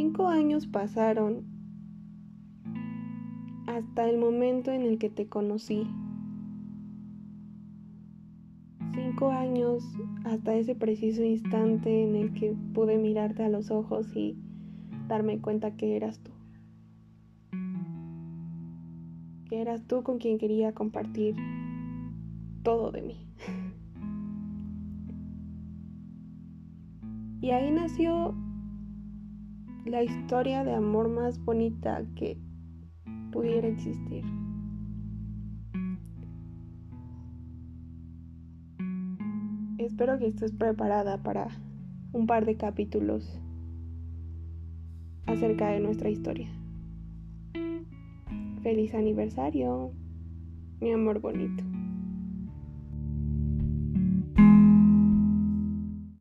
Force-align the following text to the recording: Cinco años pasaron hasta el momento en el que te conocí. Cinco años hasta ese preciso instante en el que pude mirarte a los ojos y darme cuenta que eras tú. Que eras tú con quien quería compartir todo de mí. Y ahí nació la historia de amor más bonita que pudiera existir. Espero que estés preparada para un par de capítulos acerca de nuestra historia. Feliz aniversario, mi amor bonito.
Cinco 0.00 0.28
años 0.28 0.68
pasaron 0.68 1.44
hasta 3.66 4.08
el 4.08 4.16
momento 4.16 4.70
en 4.70 4.82
el 4.82 4.96
que 4.96 5.10
te 5.10 5.26
conocí. 5.26 5.88
Cinco 8.94 9.32
años 9.32 9.82
hasta 10.24 10.54
ese 10.54 10.76
preciso 10.76 11.24
instante 11.24 12.04
en 12.04 12.14
el 12.14 12.32
que 12.32 12.54
pude 12.74 12.96
mirarte 12.96 13.42
a 13.42 13.48
los 13.48 13.72
ojos 13.72 14.06
y 14.14 14.38
darme 15.08 15.40
cuenta 15.40 15.72
que 15.72 15.96
eras 15.96 16.20
tú. 16.20 16.30
Que 19.48 19.60
eras 19.60 19.84
tú 19.88 20.04
con 20.04 20.18
quien 20.18 20.38
quería 20.38 20.72
compartir 20.74 21.34
todo 22.62 22.92
de 22.92 23.02
mí. 23.02 23.16
Y 27.40 27.50
ahí 27.50 27.70
nació 27.70 28.34
la 29.84 30.02
historia 30.02 30.64
de 30.64 30.74
amor 30.74 31.08
más 31.08 31.42
bonita 31.44 32.04
que 32.14 32.38
pudiera 33.32 33.68
existir. 33.68 34.24
Espero 39.78 40.18
que 40.18 40.26
estés 40.26 40.52
preparada 40.52 41.22
para 41.22 41.48
un 42.12 42.26
par 42.26 42.44
de 42.44 42.56
capítulos 42.56 43.40
acerca 45.26 45.68
de 45.70 45.80
nuestra 45.80 46.10
historia. 46.10 46.50
Feliz 48.62 48.94
aniversario, 48.94 49.92
mi 50.80 50.92
amor 50.92 51.20
bonito. 51.20 51.64